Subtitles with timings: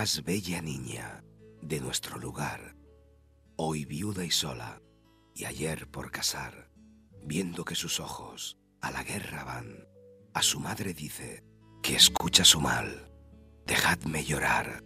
[0.00, 1.22] Más bella niña
[1.60, 2.74] de nuestro lugar,
[3.56, 4.80] hoy viuda y sola,
[5.34, 6.70] y ayer por casar,
[7.22, 9.86] viendo que sus ojos a la guerra van,
[10.32, 11.44] a su madre dice
[11.82, 13.12] que escucha su mal,
[13.66, 14.82] dejadme llorar,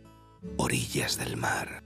[0.57, 1.85] orillas del mar.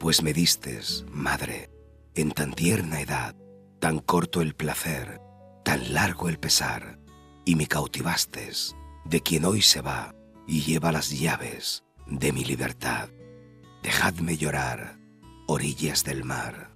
[0.00, 1.68] Pues me distes, madre,
[2.14, 3.36] en tan tierna edad,
[3.78, 5.20] tan corto el placer,
[5.66, 6.98] tan largo el pesar,
[7.44, 8.74] y me cautivastes
[9.04, 10.14] de quien hoy se va
[10.46, 11.84] y lleva las llaves
[12.18, 13.08] de mi libertad.
[13.82, 14.98] Dejadme llorar,
[15.46, 16.70] orillas del mar.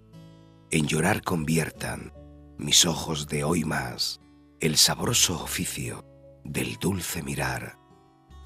[0.70, 2.12] En llorar conviertan
[2.59, 4.20] mis ojos de hoy más
[4.61, 6.05] el sabroso oficio
[6.42, 7.79] del dulce mirar,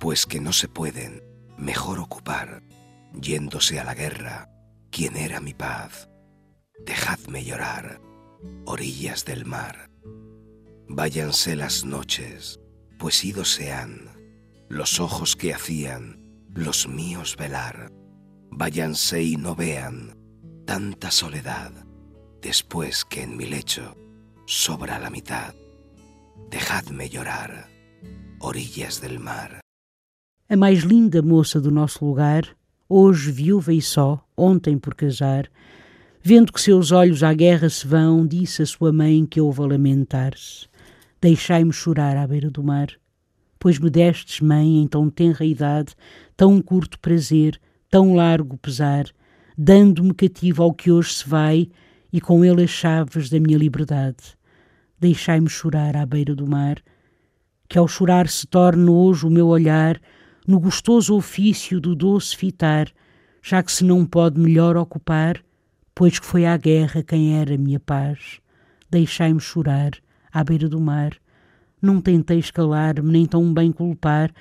[0.01, 1.23] pues que no se pueden
[1.57, 2.63] mejor ocupar,
[3.15, 4.51] yéndose a la guerra,
[4.91, 6.09] quien era mi paz.
[6.85, 8.01] Dejadme llorar,
[8.67, 9.91] orillas del mar.
[10.89, 12.59] Váyanse las noches,
[12.99, 14.11] pues idos sean
[14.69, 16.20] los ojos que hacían
[16.55, 17.91] los míos velar.
[18.51, 20.17] Váyanse y no vean
[20.67, 21.73] tanta soledad,
[22.41, 23.97] después que en mi lecho
[24.47, 25.55] sobra la mitad.
[26.51, 27.69] Dejadme llorar,
[28.41, 29.61] orillas del mar.
[30.49, 32.57] A mais linda moça do nosso lugar,
[32.89, 35.49] hoje viúva e só, ontem por casar,
[36.23, 39.67] vendo que seus olhos à guerra se vão, disse a sua mãe que ouve a
[39.67, 40.69] lamentar-se.
[41.21, 42.89] Deixai-me chorar à beira do mar,
[43.61, 45.95] pois me destes, mãe, em tão tenra idade,
[46.35, 47.61] tão curto prazer,
[47.91, 49.05] tão largo pesar,
[49.57, 51.69] dando-me cativo ao que hoje se vai
[52.11, 54.35] e com ele as chaves da minha liberdade.
[54.99, 56.79] Deixai-me chorar à beira do mar,
[57.69, 60.01] que ao chorar se torne hoje o meu olhar
[60.47, 62.89] no gostoso ofício do doce fitar,
[63.43, 65.37] já que se não pode melhor ocupar,
[65.95, 68.41] pois que foi à guerra quem era minha paz.
[68.91, 69.93] Deixai-me chorar
[70.33, 71.13] à beira do mar,
[71.81, 74.33] não tenteis calar-me nem tão bem culpar,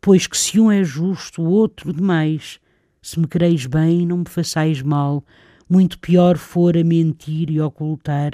[0.00, 2.60] pois que se um é justo, o outro demais.
[3.00, 5.24] Se me quereis bem, não me façais mal,
[5.68, 8.32] muito pior for a mentir e ocultar.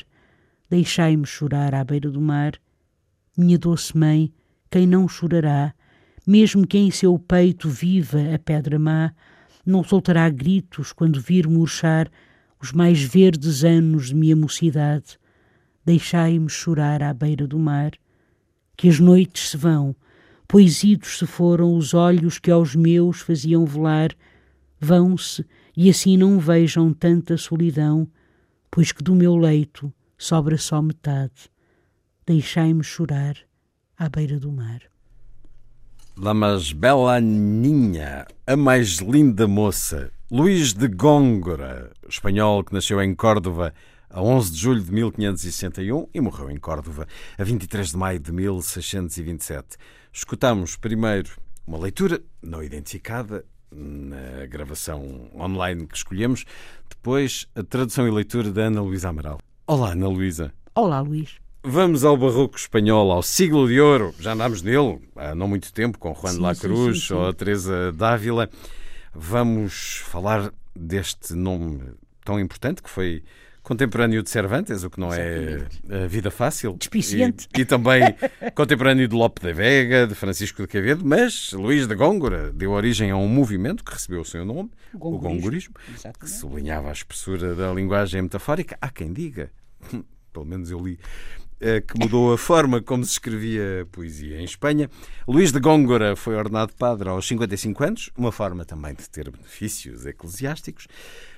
[0.69, 2.53] Deixai-me chorar à beira do mar.
[3.37, 4.33] Minha doce mãe,
[4.71, 5.75] quem não chorará,
[6.27, 9.13] mesmo que em seu peito viva a pedra má,
[9.65, 12.11] não soltará gritos quando vir murchar
[12.61, 15.19] os mais verdes anos de minha mocidade.
[15.85, 17.93] Deixai-me chorar à beira do mar,
[18.81, 19.95] que as noites se vão,
[20.49, 24.09] pois idos se foram os olhos que aos meus faziam velar,
[24.81, 25.45] vão-se
[25.77, 28.09] e assim não vejam tanta solidão,
[28.71, 31.51] pois que do meu leito sobra só metade.
[32.27, 33.37] Deixai-me chorar
[33.99, 34.81] à beira do mar.
[36.17, 43.15] La mais bela ninha, a mais linda moça, Luís de Góngora, espanhol que nasceu em
[43.15, 43.75] Córdoba
[44.11, 47.07] a 11 de julho de 1561 e morreu em Córdoba
[47.39, 49.77] a 23 de maio de 1627.
[50.13, 51.31] Escutamos primeiro
[51.67, 56.45] uma leitura não identificada na gravação online que escolhemos,
[56.89, 59.39] depois a tradução e leitura da Ana Luísa Amaral.
[59.67, 60.53] Olá, Ana Luísa.
[60.75, 61.37] Olá, Luís.
[61.63, 64.13] Vamos ao barroco espanhol, ao siglo de ouro.
[64.19, 67.15] Já andámos nele há não muito tempo com Juan de la Cruz sim, sim, sim.
[67.15, 68.51] ou a Teresa Dávila.
[69.15, 71.83] Vamos falar deste nome
[72.25, 73.23] tão importante que foi
[73.71, 76.75] contemporâneo de Cervantes, o que não é a vida fácil.
[76.77, 77.47] Despiciente.
[77.57, 78.03] E, e também
[78.53, 83.13] contemporâneo de Lope de Vega, de Francisco de Quevedo, mas Luís de Góngora deu origem
[83.13, 85.77] a um movimento que recebeu o seu nome, o gongorismo,
[86.19, 88.77] que sublinhava a espessura da linguagem metafórica.
[88.81, 89.53] Há quem diga,
[90.33, 91.50] pelo menos eu li, eh,
[91.87, 94.89] que mudou a forma como se escrevia poesia em Espanha.
[95.29, 100.07] Luís de Góngora foi ordenado padre aos 55 anos, uma forma também de ter benefícios
[100.07, 100.89] eclesiásticos,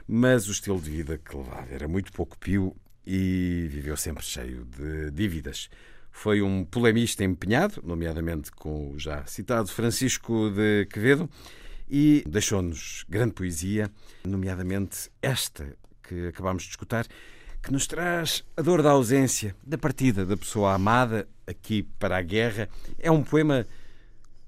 [0.06, 4.64] mas o estilo de vida que levava era muito pouco pio e viveu sempre cheio
[4.64, 5.68] de dívidas.
[6.12, 11.28] Foi um polemista empenhado, nomeadamente com o já citado Francisco de Quevedo,
[11.90, 13.90] e deixou-nos grande poesia,
[14.24, 17.06] nomeadamente esta que acabámos de escutar,
[17.62, 22.22] que nos traz a dor da ausência, da partida da pessoa amada aqui para a
[22.22, 22.68] guerra.
[22.98, 23.66] É um poema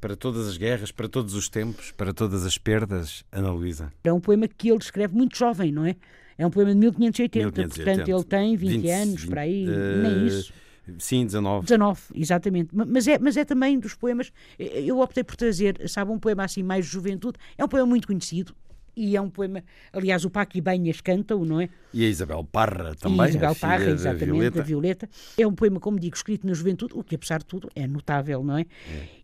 [0.01, 3.93] para todas as guerras, para todos os tempos, para todas as perdas, Ana Luísa?
[4.03, 5.97] É um poema que ele escreve muito jovem, não é?
[6.37, 7.85] É um poema de 1580, 1580.
[8.05, 10.53] portanto ele tem 20, 20, anos, 20, para aí, eh, nem isso.
[10.99, 11.63] Sim, 19.
[11.65, 12.77] 19, exatamente.
[12.77, 14.31] Ma- Mas é, mas é também dos poemas.
[14.59, 17.39] Eu optei por trazer, sabe, um poema assim mais de juventude.
[17.57, 18.55] É um poema muito conhecido
[18.97, 19.63] e é um poema.
[19.93, 21.69] Aliás, o Paco Ibanhas canta-o, não é?
[21.93, 24.59] E a Isabel Parra também, e Isabel Parra, da exatamente, Violeta.
[24.59, 25.09] da Violeta.
[25.39, 28.43] É um poema, como digo, escrito na juventude, o que apesar de tudo é notável,
[28.43, 28.67] não é?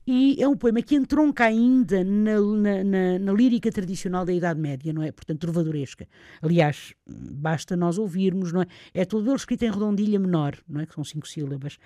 [0.06, 4.58] E é um poema que entronca ainda na, na, na- na lírica tradicional da Idade
[4.60, 5.12] Média, não é?
[5.12, 6.06] Portanto, trovadoresca.
[6.42, 8.66] Aliás, basta nós ouvirmos, não é?
[8.94, 10.86] É todo ele escrito em redondilha menor, não é?
[10.86, 11.78] Que são cinco sílabas.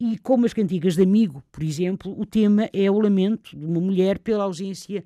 [0.00, 3.80] E como as cantigas de amigo, por exemplo, o tema é o lamento de uma
[3.80, 5.04] mulher pela ausência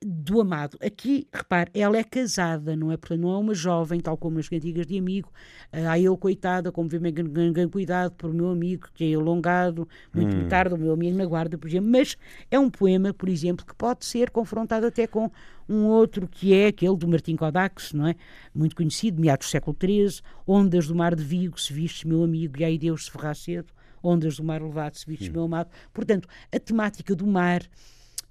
[0.00, 0.78] do amado.
[0.80, 2.96] Aqui, repare, ela é casada, não é?
[2.96, 5.32] Portanto, não é uma jovem, tal como as cantigas de amigo.
[5.72, 10.46] Ah, eu, coitada, como vê ganho cuidado por meu amigo, que é alongado, muito me
[10.46, 11.90] tarde, o meu amigo na guarda, por exemplo.
[11.90, 12.16] Mas
[12.48, 15.30] é um poema, por exemplo, que pode ser confrontado até com
[15.68, 18.14] um outro que é aquele do Martim Kodax, não é?
[18.54, 22.60] Muito conhecido, meados do século XIII, Ondas do Mar de Vigo, se vistes meu amigo,
[22.60, 25.68] e aí Deus se ferrar cedo, Ondas do Mar elevado, se vistes meu amado.
[25.92, 27.62] Portanto, a temática do mar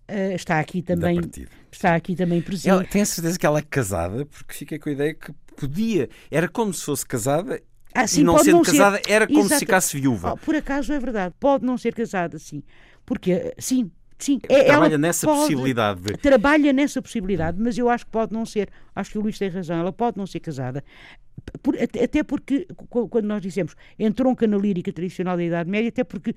[0.07, 1.19] ah, está aqui também
[1.71, 2.69] está aqui também presente.
[2.69, 6.09] Ela, tenho a certeza que ela é casada, porque fiquei com a ideia que podia.
[6.31, 7.61] Era como se fosse casada
[7.93, 8.71] Ah, e não sendo não ser.
[8.71, 9.59] casada, era como se Exato.
[9.59, 10.33] ficasse viúva.
[10.33, 12.61] Oh, por acaso é verdade, pode não ser casada, sim.
[13.05, 14.39] Porque, sim, sim.
[14.49, 16.17] é- Trabalha ela nessa pode- possibilidade de.
[16.17, 18.69] Trabalha nessa possibilidade, mas eu acho que pode não ser.
[18.95, 20.83] Acho que o Luís tem razão, ela pode não ser casada.
[21.61, 26.03] Por- até porque, qu- quando nós dizemos entronca na lírica tradicional da Idade Média, até
[26.03, 26.33] porque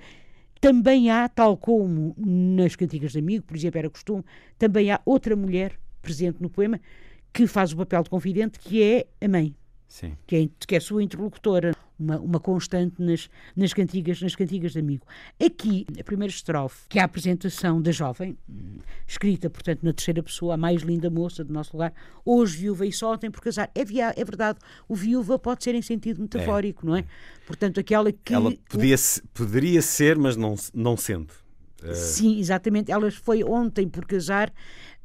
[0.60, 4.24] também há, tal como nas cantigas de amigo, por exemplo, era costume,
[4.58, 6.80] também há outra mulher presente no poema
[7.32, 9.54] que faz o papel de confidente, que é a mãe
[9.86, 10.12] Sim.
[10.26, 14.78] que é, que é sua interlocutora, uma, uma constante nas, nas, cantigas, nas cantigas de
[14.78, 15.04] amigo.
[15.44, 18.36] Aqui, a primeira estrofe, que é a apresentação da jovem,
[19.06, 21.92] escrita, portanto, na terceira pessoa, a mais linda moça do nosso lugar,
[22.24, 23.70] hoje viúva e só tem por casar.
[23.74, 24.58] É, via- é verdade,
[24.88, 27.04] o viúva pode ser em sentido metafórico, não é?
[27.46, 28.32] Portanto, aquela que...
[28.34, 31.32] Ela o- podia, se- poderia ser, mas não, não sendo.
[31.94, 32.90] Sim, exatamente.
[32.90, 34.52] Ela foi ontem por casar,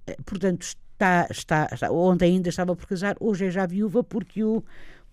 [0.07, 4.43] eh, portanto, está, está, está- ontem ainda estava por casar, hoje é já viúva porque
[4.43, 4.63] o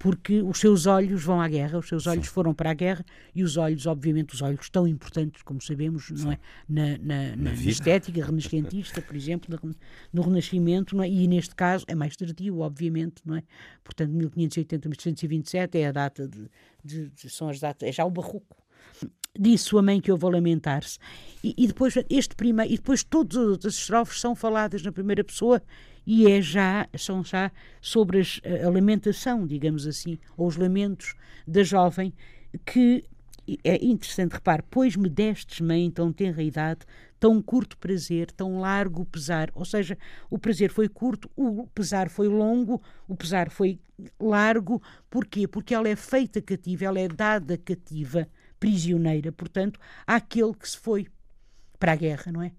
[0.03, 3.05] porque os seus olhos vão à guerra, os seus olhos foram para a guerra
[3.35, 6.39] e os olhos, obviamente, os olhos tão importantes, como sabemos, não é?
[6.67, 9.59] Na, na, na- na estética renascentista, por exemplo,
[10.11, 11.09] no, Renascimento, não é?
[11.11, 13.43] e neste caso é mais tardio, obviamente, não é?
[13.85, 16.51] Portanto, 1580, 1527 é a data de,
[16.83, 18.57] de- de- são as datas, é já o barroco
[19.39, 20.99] disse sua mãe que houve a lamentar-se.
[21.45, 25.63] E, e depois este primeiro, e depois todas as estrofes são faladas na primeira pessoa
[26.07, 27.51] e é já, são já
[27.81, 31.15] sobre as- a, lamentação, digamos assim, ou os lamentos
[31.47, 32.13] da jovem
[32.65, 33.05] que
[33.65, 36.81] é interessante, repare, pois me destes, mãe, tão tenra idade,
[37.19, 39.51] tão curto prazer, tão largo pesar.
[39.55, 39.99] Ou seja,
[40.29, 43.81] o prazer foi curto, o pesar foi longo, o pesar foi
[44.21, 44.81] largo.
[45.09, 45.49] Porquê?
[45.49, 51.09] Porque ela é feita cativa, ela é dada cativa, prisioneira, portanto, àquele que se foi
[51.79, 52.53] para a guerra, não é?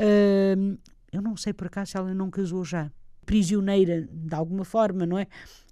[0.00, 0.76] Hum,
[1.14, 2.90] eu não sei por acaso se ela não casou já.
[3.26, 5.26] Prisioneira, de alguma forma, não é?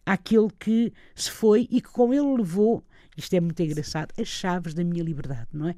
[0.07, 2.85] Àquele que se foi e que com ele levou,
[3.17, 5.75] isto é muito engraçado, as chaves da minha liberdade, não é?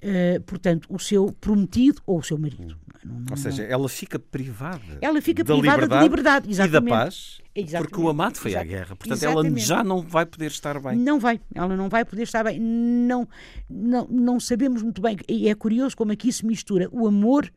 [0.00, 2.78] Uh, portanto, o seu prometido ou o seu marido.
[3.04, 4.98] Não- não- Ou seja, ela fica privada.
[5.00, 6.90] Ela fica da privada de liberdade liberdade, E da exatamente.
[6.90, 7.90] paz, Exatamente.
[7.90, 8.68] porque o amado foi à Exato.
[8.68, 8.96] guerra.
[8.96, 9.66] Portanto, ela Exatamente.
[9.66, 10.96] já não vai poder estar bem.
[10.96, 12.60] Não vai, ela não vai poder estar bem.
[12.60, 13.28] Não,
[13.68, 15.16] não, não sabemos muito bem.
[15.28, 17.50] E é curioso como aqui se mistura o amor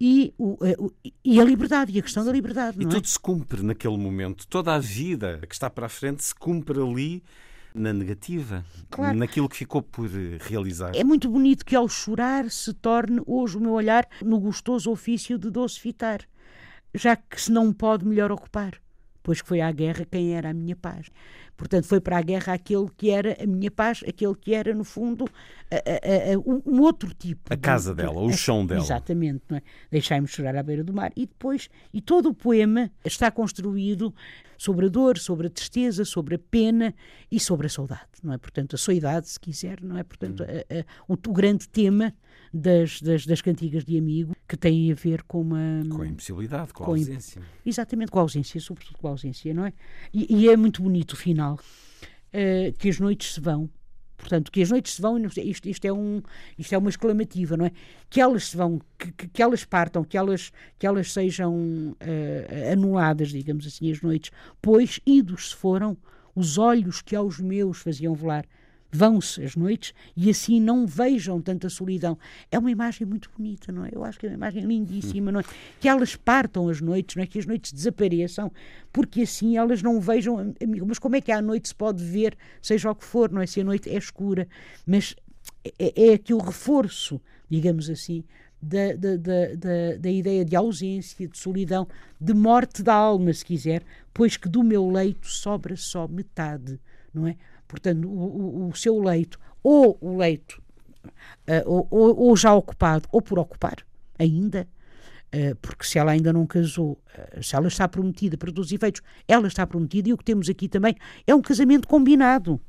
[0.00, 0.92] e, o, eh, o-
[1.24, 2.76] e a liberdade, e a questão da liberdade.
[2.80, 2.88] E é?
[2.88, 4.46] tudo se cumpre naquele momento.
[4.46, 7.22] Toda a vida que está para a frente se cumpre ali
[7.74, 9.16] na negativa, Claro.
[9.18, 10.92] naquilo que ficou por eh, realizar.
[10.94, 15.38] É muito bonito que ao chorar se torne hoje o meu olhar no gostoso ofício
[15.38, 16.20] de docifitar,
[16.94, 18.74] já que se não pode melhor ocupar,
[19.24, 21.08] pois que foi à guerra quem era a minha paz.
[21.56, 24.84] Portanto, foi para a guerra aquele que era a minha paz, aquele que era, no
[24.84, 25.24] fundo,
[25.70, 27.40] a- a- a- um outro tipo.
[27.52, 28.80] A de- casa de- dela, o chão dela.
[28.82, 29.62] Exatamente, não é?
[29.90, 31.10] Deixai-me chorar à beira do mar.
[31.16, 34.14] E depois, e todo o poema está construído
[34.58, 36.94] sobre a dor, sobre a tristeza, sobre a pena
[37.30, 38.38] e sobre a saudade, não é?
[38.38, 40.02] Portanto, a soidade, se quiser, não é?
[40.04, 40.82] Portanto, Hum.
[41.08, 42.12] o, o grande tema
[42.54, 45.82] das, das, das cantigas de amigo que tem a ver com uma.
[45.88, 47.42] Com a impossibilidade, com a com ausência.
[47.66, 49.72] Exatamente, com a ausência, sobretudo com a ausência, não é?
[50.12, 51.58] E, e é muito bonito o final,
[52.32, 53.68] eh, que as noites se vão.
[54.16, 56.22] Portanto, que as noites se vão, isto, isto, é um,
[56.56, 57.72] isto é uma exclamativa, não é?
[58.08, 62.70] Que elas se vão, que, que, que elas partam, que elas, que elas sejam eh,
[62.72, 64.30] anuladas, digamos assim, as noites,
[64.62, 65.96] pois idos se foram
[66.34, 68.46] os olhos que aos meus faziam volar.
[68.94, 72.16] Vão-se as noites e assim não vejam tanta solidão.
[72.50, 73.90] É uma imagem muito bonita, não é?
[73.92, 75.44] Eu acho que é uma imagem lindíssima, não é?
[75.80, 77.26] Que elas partam as noites, não é?
[77.26, 78.52] Que as noites desapareçam,
[78.92, 80.54] porque assim elas não vejam.
[80.86, 83.46] Mas como é que à noite se pode ver, seja o que for, não é?
[83.46, 84.46] Se a noite é escura.
[84.86, 85.16] Mas
[85.78, 87.20] é, é aqui o reforço,
[87.50, 88.22] digamos assim,
[88.62, 91.86] da, da, da, da, ideia de ausência, de solidão,
[92.20, 93.82] de morte da alma, se quiser,
[94.12, 96.78] pois que do meu leito sobra só metade,
[97.12, 97.36] não é?
[97.74, 100.62] Portanto, o, o, o seu leito, ou o leito
[101.48, 103.76] uh, ou, ou, já ocupado, ou por ocupar,
[104.18, 104.68] ainda,
[105.34, 108.72] uh, porque se ela ainda não casou, uh, se ela está prometida para todos os
[108.72, 110.94] efeitos, ela está prometida, e o que temos aqui também
[111.26, 112.60] é um casamento combinado.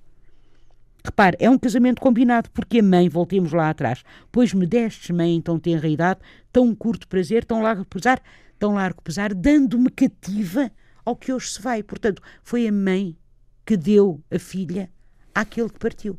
[1.04, 5.36] Repare, é um casamento combinado, porque a mãe, voltemos lá atrás, pois me destes, mãe,
[5.36, 6.20] em tão tenra idade,
[6.52, 8.20] tão curto prazer, tão largo pesar,
[8.58, 10.72] tão largo pesar, dando-me cativa
[11.06, 11.84] ao que hoje se vai.
[11.84, 13.16] Portanto, foi a mãe
[13.64, 14.90] que deu a filha
[15.36, 16.18] àquele que partiu.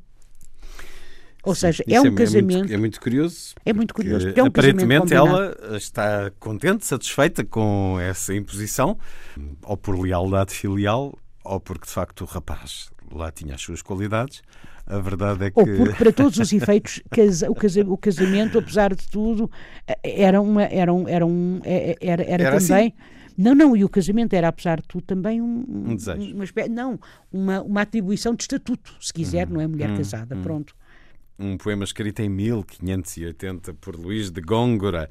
[1.47, 2.57] Ou Sim, seja, é um é, casamento.
[2.57, 3.55] É muito, é muito, curioso.
[3.65, 4.33] É muito curioso.
[4.35, 8.99] É um aparentemente ela está contente, satisfeita com essa imposição,
[9.63, 14.43] ou por lealdade filial, ou porque de facto o rapaz lá tinha as suas qualidades.
[14.89, 15.61] A verdade é que.
[15.61, 17.01] Ou porque, para todos os efeitos,
[17.89, 19.49] o casamento, apesar de tudo,
[20.03, 22.87] era, uma, era, um, era, um, era, era, era também.
[22.89, 22.93] Assim?
[23.37, 26.35] Não, não, e o casamento era, apesar de tudo, também um, um desejo.
[26.35, 27.01] Uma, não,
[27.31, 29.55] uma, uma atribuição de estatuto, se quiser, uhum.
[29.55, 29.97] não é mulher uhum.
[29.97, 30.43] casada, uhum.
[30.43, 30.75] pronto.
[31.39, 35.11] Um poema escrito em 1580 por Luís de Góngora,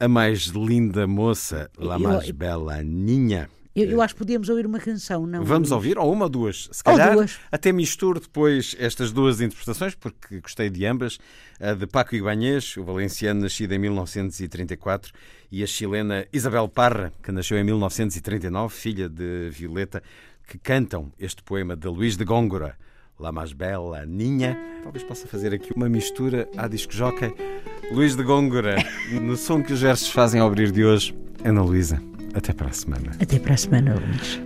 [0.00, 3.50] A Mais Linda Moça, La Mais Bela Ninha.
[3.74, 5.44] Eu, eu, acho que podíamos ouvir uma canção, não?
[5.44, 6.68] Vamos ouvir, ou uma ou duas.
[6.70, 7.38] Se calhar duas.
[7.50, 11.18] até misturo depois estas duas interpretações, porque gostei de ambas.
[11.58, 15.12] A de Paco Ibanez, o valenciano nascido em 1934,
[15.50, 20.02] e a chilena Isabel Parra, que nasceu em 1939, filha de Violeta,
[20.46, 22.76] que cantam este poema de Luís de Góngora,
[23.18, 24.58] La Mais Bela Ninha.
[24.82, 27.32] Talvez possa fazer aqui uma mistura à disco jockey.
[27.90, 28.76] Luís de Góngora,
[29.20, 31.14] no som que os versos fazem ao abrir de hoje,
[31.44, 32.02] Ana Luísa.
[32.34, 33.12] Até para a semana.
[33.20, 34.40] Até para a semana, Luís.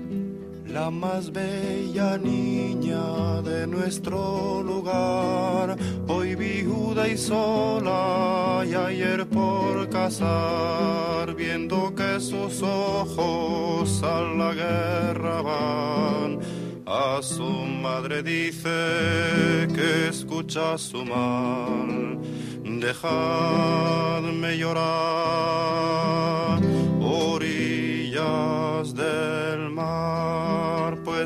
[0.77, 5.77] La más bella niña de nuestro lugar,
[6.07, 15.41] hoy viuda y sola, y ayer por casar, viendo que sus ojos a la guerra
[15.41, 16.41] van.
[16.85, 22.19] A su madre dice que escucha su mal,
[22.65, 26.27] dejadme llorar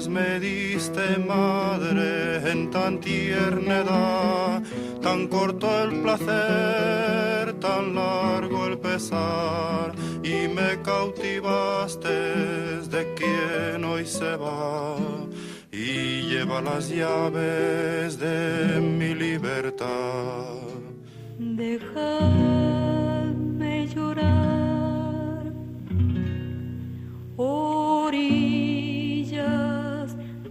[0.00, 4.62] pues me diste madre en tan tierna edad,
[5.02, 9.92] tan corto el placer, tan largo el pesar,
[10.22, 14.96] y me cautivaste de quien hoy se va
[15.70, 20.62] y lleva las llaves de mi libertad.
[21.38, 23.19] Dejadme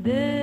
[0.09, 0.38] orillas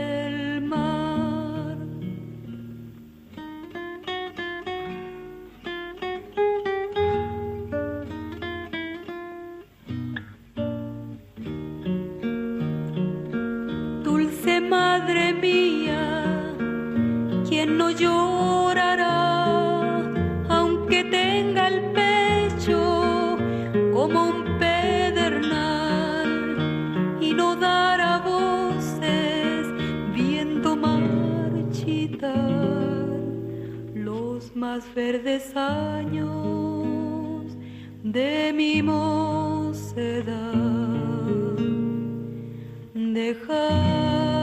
[34.54, 37.56] más verdes años
[38.02, 40.26] de mi mocedad.
[42.94, 44.35] Dejadme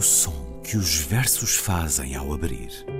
[0.00, 2.99] O som que os versos fazem ao abrir.